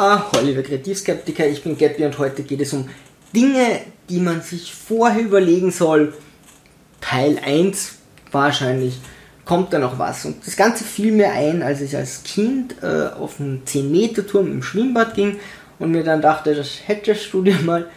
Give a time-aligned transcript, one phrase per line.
[0.00, 2.88] Ah, Oliver Kreativskeptiker, ich bin Gabby und heute geht es um
[3.34, 6.14] Dinge, die man sich vorher überlegen soll.
[7.00, 7.96] Teil 1
[8.30, 9.00] wahrscheinlich
[9.44, 10.24] kommt da noch was.
[10.24, 14.62] Und das Ganze fiel mir ein, als ich als Kind äh, auf einen 10-Meter-Turm im
[14.62, 15.40] Schwimmbad ging
[15.80, 17.88] und mir dann dachte, das hättest du dir mal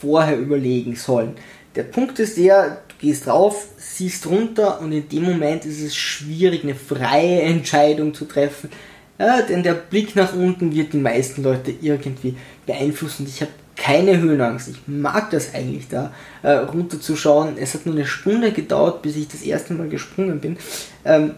[0.00, 1.34] vorher überlegen sollen.
[1.74, 5.96] Der Punkt ist der, du gehst drauf, siehst runter und in dem Moment ist es
[5.96, 8.70] schwierig, eine freie Entscheidung zu treffen
[9.18, 12.36] ja, denn der Blick nach unten wird die meisten Leute irgendwie
[12.66, 13.26] beeinflussen.
[13.28, 14.68] Ich habe keine Höhenangst.
[14.68, 17.56] Ich mag das eigentlich da äh, runterzuschauen.
[17.58, 20.56] Es hat nur eine Stunde gedauert, bis ich das erste Mal gesprungen bin.
[21.04, 21.34] Ähm,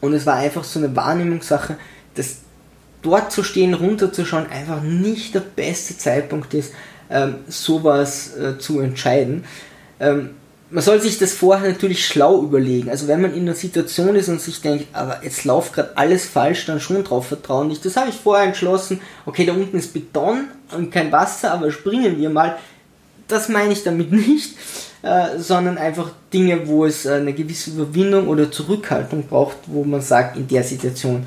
[0.00, 1.76] und es war einfach so eine Wahrnehmungssache,
[2.14, 2.38] dass
[3.02, 6.72] dort zu stehen, runterzuschauen, einfach nicht der beste Zeitpunkt ist,
[7.10, 9.44] ähm, sowas äh, zu entscheiden.
[10.00, 10.30] Ähm,
[10.70, 12.90] man soll sich das vorher natürlich schlau überlegen.
[12.90, 16.26] Also wenn man in einer Situation ist und sich denkt, aber jetzt läuft gerade alles
[16.26, 17.84] falsch, dann schon drauf vertrauen nicht.
[17.84, 19.00] Das habe ich vorher entschlossen.
[19.24, 22.58] Okay, da unten ist Beton und kein Wasser, aber springen wir mal.
[23.28, 24.56] Das meine ich damit nicht,
[25.02, 30.02] äh, sondern einfach Dinge, wo es äh, eine gewisse Überwindung oder Zurückhaltung braucht, wo man
[30.02, 31.26] sagt, in der Situation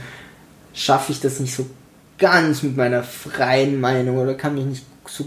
[0.73, 1.65] schaffe ich das nicht so
[2.17, 5.25] ganz mit meiner freien Meinung oder kann mich nicht so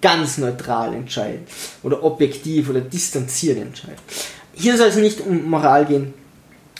[0.00, 1.46] ganz neutral entscheiden
[1.82, 3.98] oder objektiv oder distanziert entscheiden.
[4.52, 6.14] Hier soll es nicht um Moral gehen.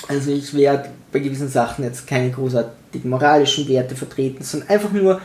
[0.07, 5.21] Also ich werde bei gewissen Sachen jetzt keine großartigen moralischen Werte vertreten, sondern einfach nur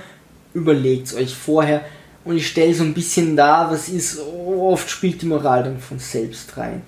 [0.54, 1.82] überlegt euch vorher
[2.26, 6.00] und ich stelle so ein bisschen da, was ist, oft spielt die Moral dann von
[6.00, 6.82] selbst rein.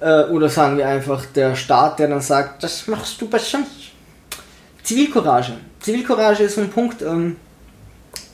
[0.00, 3.60] Äh, oder sagen wir einfach der Staat, der dann sagt, das machst du besser.
[4.82, 5.54] Zivilcourage.
[5.80, 7.36] Zivilcourage ist so ein Punkt, ähm,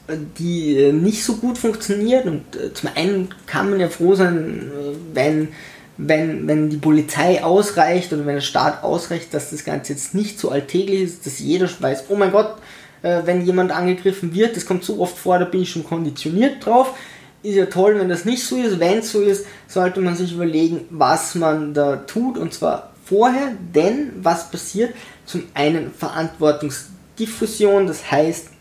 [0.08, 2.26] die äh, nicht so gut funktioniert.
[2.26, 5.48] Und äh, zum einen kann man ja froh sein, äh, wenn,
[5.96, 10.38] wenn, wenn die Polizei ausreicht oder wenn der Staat ausreicht, dass das Ganze jetzt nicht
[10.38, 12.56] so alltäglich ist, dass jeder weiß, oh mein Gott,
[13.04, 16.94] wenn jemand angegriffen wird, das kommt so oft vor, da bin ich schon konditioniert drauf.
[17.42, 18.78] Ist ja toll, wenn das nicht so ist.
[18.78, 23.54] Wenn es so ist, sollte man sich überlegen, was man da tut und zwar vorher,
[23.74, 24.94] denn was passiert?
[25.26, 28.51] Zum einen Verantwortungsdiffusion, das heißt,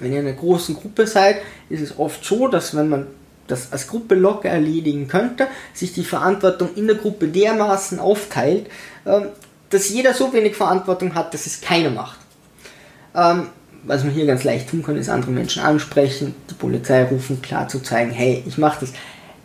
[0.00, 1.36] wenn ihr in einer großen Gruppe seid,
[1.68, 3.06] ist es oft so, dass wenn man
[3.46, 8.66] das als Gruppe locker erledigen könnte, sich die Verantwortung in der Gruppe dermaßen aufteilt,
[9.06, 9.26] ähm,
[9.70, 12.18] dass jeder so wenig Verantwortung hat, dass es keiner macht.
[13.14, 13.48] Ähm,
[13.82, 17.68] was man hier ganz leicht tun kann, ist andere Menschen ansprechen, die Polizei rufen, klar
[17.68, 18.92] zu zeigen, hey, ich mache das.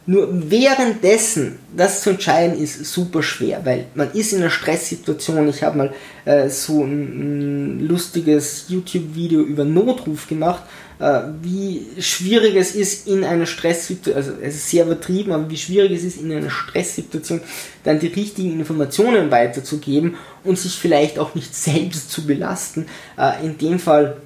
[0.08, 5.50] Nur währenddessen das zu entscheiden ist super schwer, weil man ist in einer Stresssituation.
[5.50, 5.94] Ich habe mal
[6.26, 10.62] äh, so ein, ein lustiges YouTube-Video über Notruf gemacht,
[11.00, 15.58] äh, wie schwierig es ist in einer Stresssituation, also es ist sehr übertrieben, aber wie
[15.58, 17.42] schwierig es ist in einer Stresssituation
[17.84, 22.86] dann die richtigen Informationen weiterzugeben und sich vielleicht auch nicht selbst zu belasten.
[23.18, 24.18] Äh, in dem Fall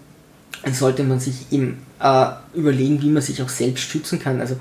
[0.73, 4.41] sollte man sich eben äh, überlegen, wie man sich auch selbst schützen kann.
[4.41, 4.57] Also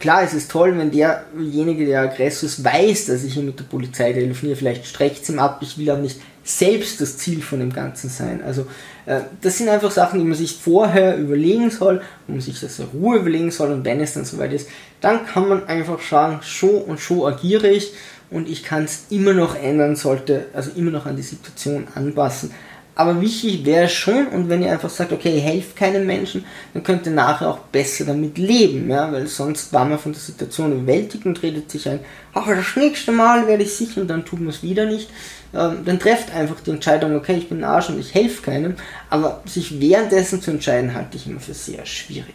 [0.00, 3.64] Klar, es ist toll, wenn derjenige, der Aggressor ist, weiß, dass ich hier mit der
[3.64, 7.60] Polizei telefoniere, vielleicht streckt es ihm ab, ich will aber nicht selbst das Ziel von
[7.60, 8.42] dem Ganzen sein.
[8.44, 8.66] Also
[9.06, 12.78] äh, das sind einfach Sachen, die man sich vorher überlegen soll, wo man sich das
[12.78, 14.68] in Ruhe überlegen soll und wenn es dann soweit ist,
[15.00, 17.94] dann kann man einfach sagen, so und so agiere ich
[18.30, 22.50] und ich kann es immer noch ändern, sollte also immer noch an die Situation anpassen.
[22.96, 27.06] Aber wichtig wäre schon, und wenn ihr einfach sagt, okay, helft keinem Menschen, dann könnt
[27.06, 31.26] ihr nachher auch besser damit leben, ja, weil sonst war man von der Situation überwältigt
[31.26, 32.00] und redet sich ein,
[32.34, 35.10] ach, das nächste Mal werde ich sicher und dann tut man es wieder nicht.
[35.52, 38.76] Ähm, dann trefft einfach die Entscheidung, okay, ich bin ein Arsch und ich helfe keinem,
[39.10, 42.34] aber sich währenddessen zu entscheiden, halte ich immer für sehr schwierig.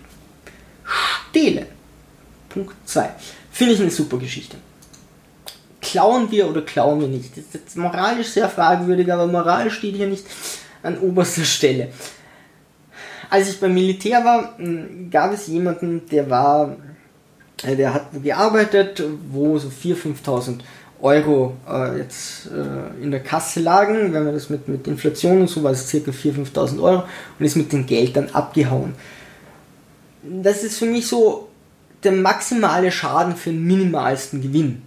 [1.29, 1.67] Stehlen.
[2.49, 3.09] Punkt 2.
[3.51, 4.57] Finde ich eine super Geschichte
[5.91, 7.31] klauen wir oder klauen wir nicht?
[7.31, 10.25] Das ist jetzt moralisch sehr fragwürdig, aber Moral steht hier nicht
[10.83, 11.89] an oberster Stelle.
[13.29, 16.75] Als ich beim Militär war, hm, gab es jemanden, der war,
[17.63, 20.59] äh, der hat gearbeitet, wo so 4.000, 5.000
[21.01, 25.49] Euro äh, jetzt äh, in der Kasse lagen, wenn man das mit, mit Inflation und
[25.49, 27.03] so war es circa 4.000, 5.000 Euro
[27.37, 28.93] und ist mit dem Geld dann abgehauen.
[30.23, 31.47] Das ist für mich so
[32.03, 34.81] der maximale Schaden für den minimalsten Gewinn.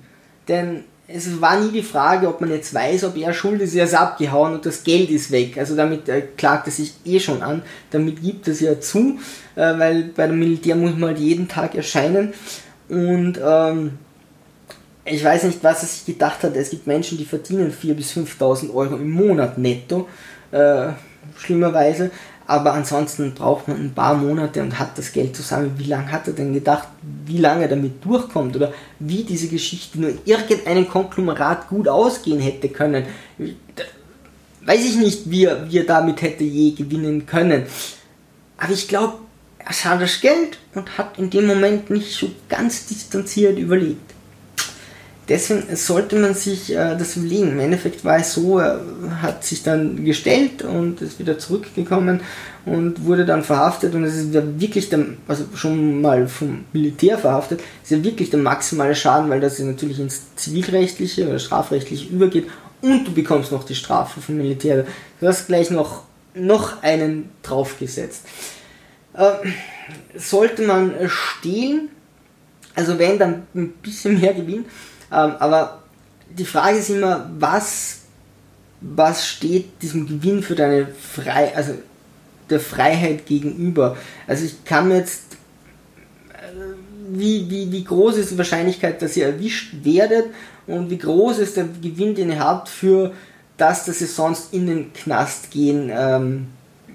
[0.48, 3.84] Denn es war nie die Frage, ob man jetzt weiß, ob er schuld ist, er
[3.84, 5.58] ist abgehauen und das Geld ist weg.
[5.58, 7.62] Also damit äh, klagt er sich eh schon an.
[7.90, 9.18] Damit gibt es ja zu,
[9.54, 12.32] äh, weil bei dem Militär muss man halt jeden Tag erscheinen.
[12.88, 13.92] Und ähm,
[15.04, 16.56] ich weiß nicht, was er sich gedacht hat.
[16.56, 20.08] Es gibt Menschen, die verdienen 4.000 bis 5.000 Euro im Monat netto.
[20.50, 20.88] Äh,
[21.38, 22.10] schlimmerweise
[22.52, 25.72] aber ansonsten braucht man ein paar Monate und hat das Geld zusammen.
[25.78, 26.86] Wie lange hat er denn gedacht,
[27.24, 32.68] wie lange er damit durchkommt oder wie diese Geschichte nur irgendeinem Konglomerat gut ausgehen hätte
[32.68, 33.06] können?
[34.66, 37.64] Weiß ich nicht, wie er, wie er damit hätte je gewinnen können.
[38.58, 39.14] aber ich glaube,
[39.58, 44.12] er sah das Geld und hat in dem Moment nicht so ganz distanziert überlegt.
[45.28, 47.52] Deswegen sollte man sich äh, das überlegen.
[47.52, 48.80] Im Endeffekt war es so, er
[49.20, 52.20] hat sich dann gestellt und ist wieder zurückgekommen
[52.64, 57.18] und wurde dann verhaftet und es ist ja wirklich der, also schon mal vom Militär
[57.18, 62.48] verhaftet, ist ja wirklich der maximale Schaden, weil das natürlich ins zivilrechtliche oder strafrechtliche übergeht
[62.80, 64.84] und du bekommst noch die Strafe vom Militär.
[65.20, 66.02] Du hast gleich noch,
[66.34, 68.26] noch einen draufgesetzt.
[69.14, 69.32] Äh,
[70.16, 71.90] sollte man stehlen,
[72.74, 74.64] also wenn dann ein bisschen mehr Gewinn,
[75.12, 75.82] ähm, aber
[76.30, 78.00] die Frage ist immer, was,
[78.80, 81.74] was steht diesem Gewinn für deine Freiheit, also
[82.48, 83.96] der Freiheit gegenüber?
[84.26, 85.36] Also ich kann mir jetzt,
[86.30, 86.56] äh,
[87.10, 90.26] wie, wie, wie groß ist die Wahrscheinlichkeit, dass ihr erwischt werdet
[90.66, 93.12] und wie groß ist der Gewinn, den ihr habt für
[93.58, 96.46] das, dass ihr sonst in den Knast gehen, ähm,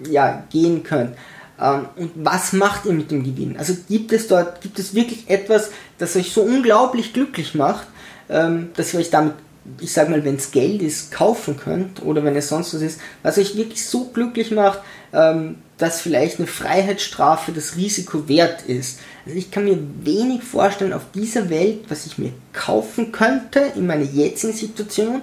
[0.09, 1.15] ja, gehen könnt.
[1.61, 3.57] Ähm, und was macht ihr mit dem Gewinn?
[3.57, 7.87] Also gibt es dort, gibt es wirklich etwas, das euch so unglaublich glücklich macht,
[8.29, 9.33] ähm, dass ihr euch damit,
[9.79, 12.99] ich sag mal, wenn es Geld ist, kaufen könnt oder wenn es sonst was ist,
[13.23, 14.79] was euch wirklich so glücklich macht,
[15.13, 18.99] ähm, dass vielleicht eine Freiheitsstrafe das Risiko wert ist.
[19.25, 23.85] Also ich kann mir wenig vorstellen auf dieser Welt, was ich mir kaufen könnte in
[23.85, 25.21] meiner jetzigen Situation,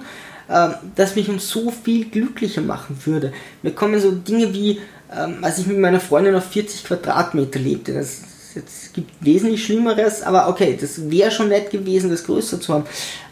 [0.48, 3.32] ähm, das mich um so viel glücklicher machen würde.
[3.62, 4.80] Mir kommen so Dinge wie,
[5.16, 7.94] ähm, als ich mit meiner Freundin auf 40 Quadratmeter lebte.
[7.94, 8.20] Das
[8.56, 12.84] es gibt wesentlich Schlimmeres, aber okay, das wäre schon nett gewesen, das größer zu haben.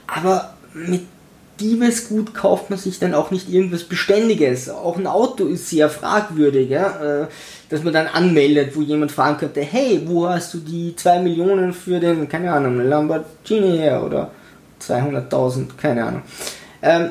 [0.07, 1.03] Aber mit
[1.61, 4.69] Diebesgut kauft man sich dann auch nicht irgendwas Beständiges.
[4.69, 7.23] Auch ein Auto ist sehr fragwürdig, ja?
[7.23, 7.27] Äh,
[7.69, 11.73] dass man dann anmeldet, wo jemand fragen könnte, hey, wo hast du die 2 Millionen
[11.73, 14.31] für den, keine Ahnung, Lamborghini her oder
[14.81, 16.23] 200.000, keine Ahnung.
[16.83, 17.11] Ähm,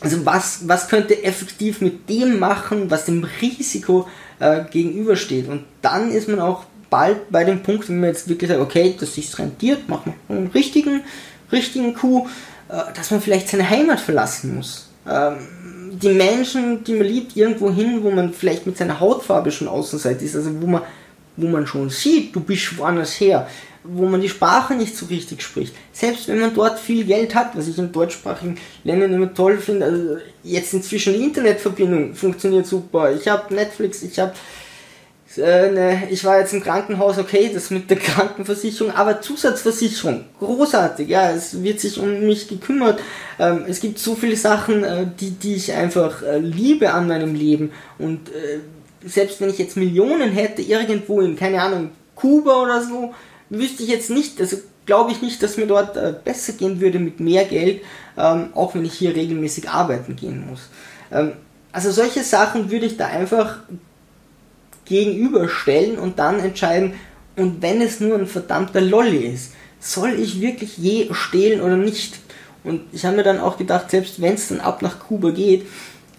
[0.00, 4.08] also was, was könnte effektiv mit dem machen, was dem Risiko
[4.40, 5.48] äh, gegenübersteht?
[5.48, 8.94] Und dann ist man auch bald bei dem Punkt, wenn man jetzt wirklich sagt, okay,
[9.00, 11.00] dass sich rentiert, macht man einen richtigen,
[11.50, 12.28] richtigen Coup,
[12.68, 14.90] äh, dass man vielleicht seine Heimat verlassen muss.
[15.08, 15.38] Ähm,
[15.90, 20.22] die Menschen, die man liebt, irgendwo hin, wo man vielleicht mit seiner Hautfarbe schon Außenseite
[20.22, 20.82] ist, also wo man,
[21.36, 23.48] wo man schon sieht, du bist woanders her,
[23.84, 25.74] wo man die Sprache nicht so richtig spricht.
[25.92, 29.86] Selbst wenn man dort viel Geld hat, was ich in deutschsprachigen Ländern immer toll finde,
[29.86, 33.12] also jetzt inzwischen die Internetverbindung funktioniert super.
[33.12, 34.34] Ich habe Netflix, ich habe
[35.38, 41.08] äh, ne, ich war jetzt im Krankenhaus, okay, das mit der Krankenversicherung, aber Zusatzversicherung, großartig,
[41.08, 43.00] ja, es wird sich um mich gekümmert.
[43.38, 47.34] Ähm, es gibt so viele Sachen, äh, die, die ich einfach äh, liebe an meinem
[47.34, 48.60] Leben und äh,
[49.04, 53.14] selbst wenn ich jetzt Millionen hätte, irgendwo in, keine Ahnung, Kuba oder so,
[53.50, 56.98] wüsste ich jetzt nicht, also glaube ich nicht, dass mir dort äh, besser gehen würde
[56.98, 57.82] mit mehr Geld,
[58.16, 60.68] ähm, auch wenn ich hier regelmäßig arbeiten gehen muss.
[61.10, 61.32] Ähm,
[61.72, 63.60] also solche Sachen würde ich da einfach
[64.84, 66.94] gegenüberstellen und dann entscheiden,
[67.36, 72.18] und wenn es nur ein verdammter Lolli ist, soll ich wirklich je stehlen oder nicht?
[72.62, 75.66] Und ich habe mir dann auch gedacht, selbst wenn es dann ab nach Kuba geht,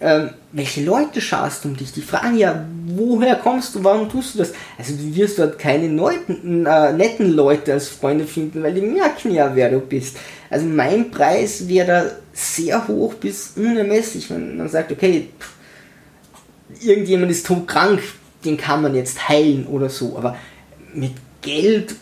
[0.00, 1.92] ähm, welche Leute schaust du um dich?
[1.92, 4.52] Die fragen ja, woher kommst du, warum tust du das?
[4.76, 9.32] Also du wirst dort keine neuten, äh, netten Leute als Freunde finden, weil die merken
[9.32, 10.16] ja, wer du bist.
[10.50, 17.30] Also mein Preis wäre da sehr hoch bis unermesslich, wenn man sagt, okay, pff, irgendjemand
[17.30, 18.00] ist todkrank,
[18.44, 20.16] den kann man jetzt heilen oder so.
[20.16, 20.36] Aber
[20.94, 21.94] mit Geld,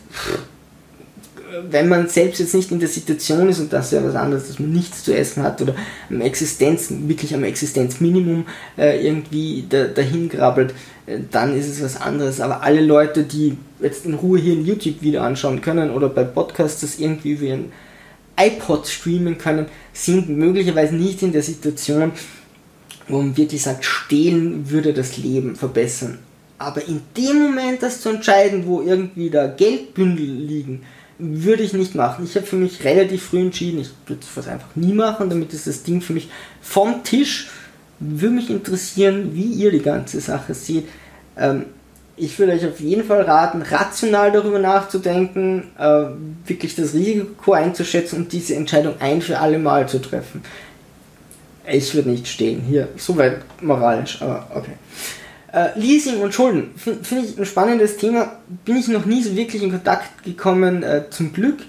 [1.69, 4.47] wenn man selbst jetzt nicht in der Situation ist, und das ist ja was anderes,
[4.47, 5.75] dass man nichts zu essen hat oder
[6.09, 8.45] am Existenz, wirklich am Existenzminimum
[8.77, 10.73] äh, irgendwie da, dahin krabbelt,
[11.05, 12.41] äh, dann ist es was anderes.
[12.41, 16.81] Aber alle Leute, die jetzt in Ruhe hier ein YouTube-Video anschauen können oder bei Podcasts
[16.81, 17.71] das irgendwie über ihren
[18.35, 22.13] iPod streamen können, sind möglicherweise nicht in der Situation,
[23.07, 26.19] wo man wirklich sagt, stehlen würde das Leben verbessern.
[26.63, 30.83] Aber in dem Moment das zu entscheiden, wo irgendwie da Geldbündel liegen,
[31.17, 32.25] würde ich nicht machen.
[32.25, 35.67] Ich habe für mich relativ früh entschieden, ich würde das einfach nie machen, damit ist
[35.67, 36.29] das Ding für mich
[36.61, 37.49] vom Tisch.
[37.99, 40.87] Würde mich interessieren, wie ihr die ganze Sache seht.
[41.37, 41.65] Ähm,
[42.15, 46.05] ich würde euch auf jeden Fall raten, rational darüber nachzudenken, äh,
[46.45, 50.43] wirklich das Risiko einzuschätzen und diese Entscheidung ein für alle Mal zu treffen.
[51.65, 52.61] Ich würde nicht stehen.
[52.61, 54.73] Hier, soweit moralisch, aber okay.
[55.53, 58.37] Äh, Leasing und Schulden finde find ich ein spannendes Thema.
[58.65, 61.59] Bin ich noch nie so wirklich in Kontakt gekommen, äh, zum Glück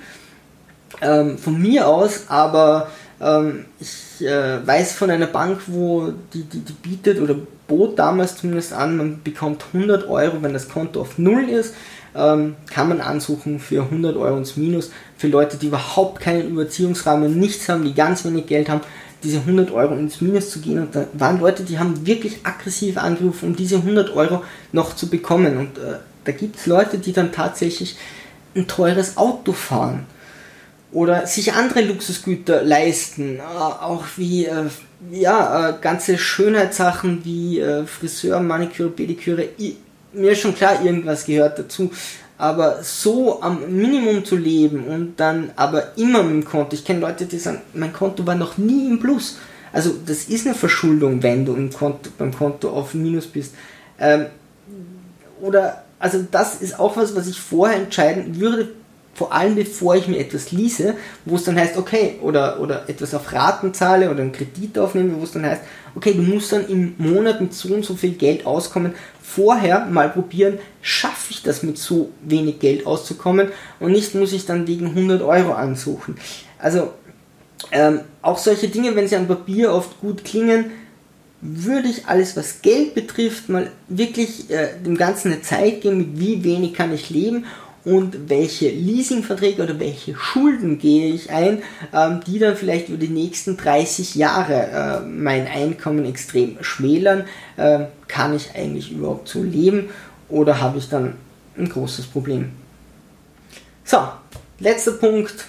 [1.03, 2.89] ähm, von mir aus, aber
[3.21, 7.37] ähm, ich äh, weiß von einer Bank, wo die, die, die bietet oder
[7.69, 11.75] bot damals zumindest an, man bekommt 100 Euro, wenn das Konto auf Null ist,
[12.15, 14.91] ähm, kann man ansuchen für 100 Euro ins Minus.
[15.17, 18.83] Für Leute, die überhaupt keinen Überziehungsrahmen, nichts haben, die ganz wenig Geld haben,
[19.25, 20.79] diese 100 Euro ins Minus zu gehen.
[20.79, 25.09] Und da waren Leute, die haben wirklich aggressiv angerufen, um diese 100 Euro noch zu
[25.09, 25.57] bekommen.
[25.57, 27.97] Und äh, da gibt es Leute, die dann tatsächlich
[28.55, 30.07] ein teures Auto fahren
[30.93, 34.67] oder sich andere Luxusgüter leisten, äh, auch wie äh,
[35.11, 39.49] ja, äh, ganze Schönheitssachen wie äh, Friseur, Maniküre, Pediküre.
[39.59, 39.77] I,
[40.13, 41.91] mir ist schon klar, irgendwas gehört dazu.
[42.37, 46.75] Aber so am Minimum zu leben und dann aber immer mit dem Konto.
[46.75, 49.39] Ich kenne Leute, die sagen, mein Konto war noch nie im Plus.
[49.73, 53.55] Also das ist eine Verschuldung, wenn du im Konto, beim Konto auf Minus bist.
[53.99, 54.27] Ähm,
[55.41, 58.69] oder also das ist auch was, was ich vorher entscheiden würde,
[59.15, 60.95] vor allem bevor ich mir etwas lease,
[61.25, 65.19] wo es dann heißt, okay, oder, oder etwas auf Raten zahle oder einen Kredit aufnehme,
[65.19, 65.63] wo es dann heißt,
[65.95, 68.95] okay, du musst dann im Monat mit so und so viel Geld auskommen.
[69.23, 73.49] Vorher mal probieren, schaffe ich das mit so wenig Geld auszukommen
[73.81, 76.17] und nicht muss ich dann wegen 100 Euro ansuchen.
[76.59, 76.93] Also
[77.71, 80.73] ähm, auch solche Dinge, wenn sie an Papier oft gut klingen,
[81.41, 86.19] würde ich alles, was Geld betrifft, mal wirklich äh, dem Ganzen eine Zeit geben, mit
[86.19, 87.45] wie wenig kann ich leben
[87.85, 91.63] und welche Leasingverträge oder welche Schulden gehe ich ein,
[91.93, 97.27] ähm, die dann vielleicht über die nächsten 30 Jahre äh, mein Einkommen extrem schmälern.
[97.57, 99.91] Äh, kann ich eigentlich überhaupt so leben
[100.29, 101.17] oder habe ich dann
[101.59, 102.53] ein großes Problem?
[103.85, 103.99] So,
[104.59, 105.45] letzter Punkt.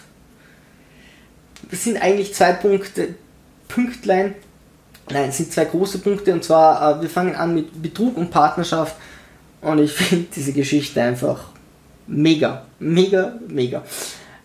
[1.71, 3.15] Das sind eigentlich zwei Punkte,
[3.69, 4.35] Pünktlein.
[5.09, 8.29] Nein, es sind zwei große Punkte und zwar, äh, wir fangen an mit Betrug und
[8.29, 8.97] Partnerschaft
[9.61, 11.54] und ich finde diese Geschichte einfach
[12.07, 13.83] mega, mega, mega.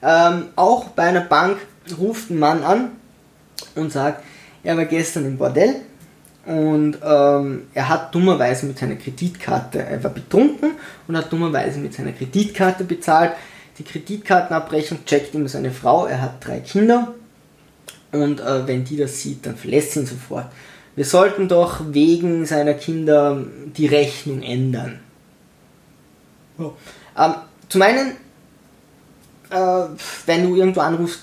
[0.02, 1.58] Ähm, auch bei einer Bank
[1.98, 2.90] ruft ein Mann an
[3.74, 4.24] und sagt,
[4.62, 5.76] er war gestern im Bordell
[6.46, 10.72] und ähm, er hat dummerweise mit seiner Kreditkarte, er war betrunken
[11.06, 13.32] und hat dummerweise mit seiner Kreditkarte bezahlt.
[13.78, 17.14] Die Kreditkartenabrechnung checkt immer seine Frau, er hat drei Kinder
[18.12, 20.46] und äh, wenn die das sieht, dann verlässt sie ihn sofort.
[20.96, 23.42] Wir sollten doch wegen seiner Kinder
[23.76, 25.00] die Rechnung ändern.
[26.58, 26.72] Oh.
[27.16, 27.34] Ähm,
[27.70, 28.16] zum einen,
[29.50, 29.86] äh,
[30.26, 31.20] wenn du irgendwo anrufst,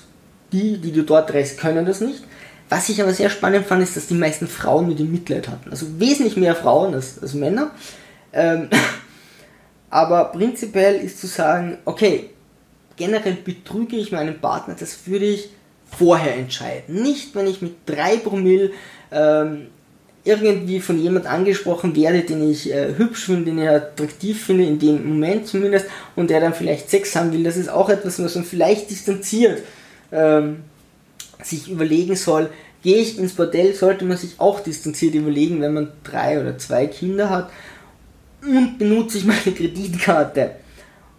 [0.50, 2.24] die, die du dort drehst, können das nicht.
[2.70, 5.70] Was ich aber sehr spannend fand, ist, dass die meisten Frauen mit dem Mitleid hatten.
[5.70, 7.70] Also wesentlich mehr Frauen als, als Männer.
[8.32, 8.68] Ähm,
[9.90, 12.30] aber prinzipiell ist zu sagen, okay,
[12.96, 15.50] generell betrüge ich meinen Partner, das würde ich
[15.96, 17.02] vorher entscheiden.
[17.02, 18.72] Nicht, wenn ich mit drei Promille
[19.10, 19.68] ähm,
[20.28, 24.78] irgendwie von jemand angesprochen werde, den ich äh, hübsch finde, den ich attraktiv finde, in
[24.78, 28.34] dem Moment zumindest, und der dann vielleicht Sex haben will, das ist auch etwas, was
[28.34, 29.62] man vielleicht distanziert
[30.12, 30.58] ähm,
[31.42, 32.50] sich überlegen soll.
[32.82, 36.86] Gehe ich ins Bordell, sollte man sich auch distanziert überlegen, wenn man drei oder zwei
[36.86, 37.50] Kinder hat
[38.42, 40.52] und benutze ich meine Kreditkarte.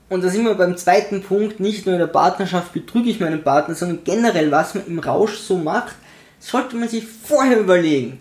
[0.08, 3.44] Und da sind wir beim zweiten Punkt, nicht nur in der Partnerschaft betrüge ich meinen
[3.44, 5.96] Partner, sondern generell, was man im Rausch so macht,
[6.40, 8.20] sollte man sich vorher überlegen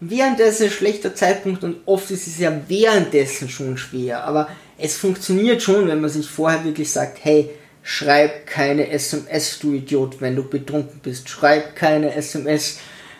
[0.00, 4.24] währenddessen schlechter Zeitpunkt und oft ist es ja währenddessen schon schwer.
[4.24, 7.50] Aber es funktioniert schon, wenn man sich vorher wirklich sagt, hey,
[7.82, 11.28] schreib keine SMS, du Idiot, wenn du betrunken bist.
[11.28, 12.78] Schreib keine SMS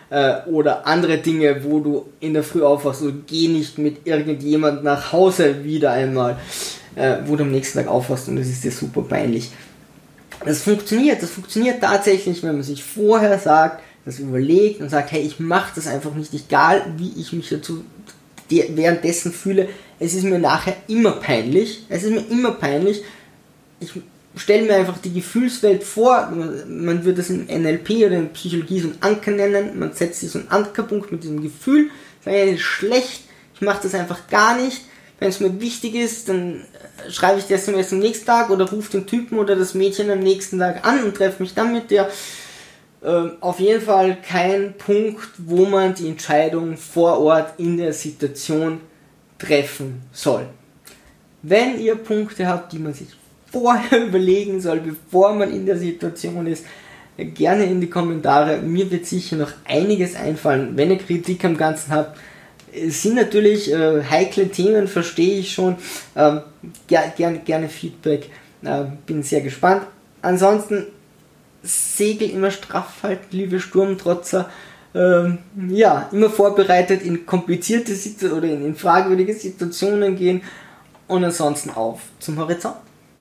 [0.09, 4.83] äh, oder andere Dinge, wo du in der Früh aufwachst und geh nicht mit irgendjemand
[4.83, 6.37] nach Hause wieder einmal,
[6.95, 9.51] äh, wo du am nächsten Tag aufwachst und es ist dir super peinlich.
[10.45, 15.21] Das funktioniert, das funktioniert tatsächlich, wenn man sich vorher sagt, das überlegt und sagt, hey,
[15.21, 17.83] ich mache das einfach nicht, egal wie ich mich dazu
[18.49, 19.69] währenddessen fühle.
[19.99, 21.85] Es ist mir nachher immer peinlich.
[21.89, 23.03] Es ist mir immer peinlich.
[23.79, 23.91] Ich
[24.35, 26.31] stelle mir einfach die Gefühlswelt vor.
[26.67, 29.77] Man würde das in NLP oder in Psychologie so einen Anker nennen.
[29.77, 31.89] Man setzt sich so einen Ankerpunkt mit diesem Gefühl.
[32.23, 33.23] Sage, ja, ist schlecht.
[33.55, 34.81] Ich mache das einfach gar nicht.
[35.19, 36.63] Wenn es mir wichtig ist, dann
[37.09, 40.19] schreibe ich das SMS am nächsten Tag oder rufe den Typen oder das Mädchen am
[40.19, 42.09] nächsten Tag an und treffe mich dann mit der ähm,
[43.01, 48.81] auf jeden Fall kein Punkt, wo man die Entscheidung vor Ort in der Situation
[49.37, 50.47] treffen soll.
[51.41, 53.07] Wenn ihr Punkte habt, die man sich
[53.51, 56.65] vorher überlegen soll, bevor man in der Situation ist,
[57.17, 58.59] gerne in die Kommentare.
[58.59, 60.75] Mir wird sicher noch einiges einfallen.
[60.75, 62.17] Wenn ihr Kritik am Ganzen habt,
[62.71, 65.75] es sind natürlich äh, heikle Themen, verstehe ich schon.
[66.15, 66.41] Ähm,
[66.87, 68.29] ger gerne, gerne Feedback.
[68.63, 69.83] Äh, bin sehr gespannt.
[70.21, 70.85] Ansonsten
[71.63, 74.49] Segel immer straff halten, liebe Sturmtrotzer.
[74.95, 75.39] Ähm,
[75.69, 80.41] ja, immer vorbereitet in komplizierte Situationen oder in, in fragwürdige Situationen gehen
[81.07, 82.77] und ansonsten auf zum Horizont.